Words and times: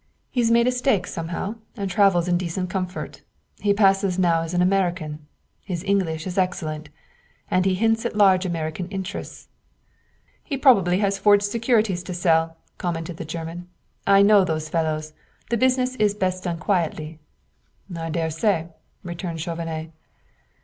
He's 0.31 0.49
made 0.49 0.65
a 0.65 0.71
stake 0.71 1.05
somehow, 1.05 1.57
and 1.77 1.87
travels 1.87 2.27
about 2.27 2.31
in 2.33 2.37
decent 2.39 2.71
comfort. 2.71 3.21
He 3.59 3.71
passes 3.71 4.17
now 4.17 4.41
as 4.41 4.55
an 4.55 4.61
American 4.63 5.27
his 5.63 5.83
English 5.83 6.25
is 6.25 6.39
excellent 6.39 6.89
and 7.51 7.65
he 7.65 7.75
hints 7.75 8.03
at 8.03 8.15
large 8.15 8.43
American 8.43 8.87
interests." 8.87 9.47
"He 10.43 10.57
probably 10.57 10.97
has 10.97 11.19
forged 11.19 11.43
securities 11.43 12.01
to 12.01 12.15
sell," 12.15 12.57
commented 12.79 13.17
the 13.17 13.25
German. 13.25 13.67
"I 14.07 14.23
know 14.23 14.43
those 14.43 14.69
fellows. 14.69 15.13
The 15.51 15.57
business 15.57 15.93
is 15.97 16.15
best 16.15 16.45
done 16.45 16.57
quietly." 16.57 17.19
"I 17.95 18.09
dare 18.09 18.31
say," 18.31 18.69
returned 19.03 19.39
Chauvenet. 19.39 19.91